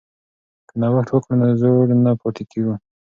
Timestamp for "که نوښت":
0.67-1.09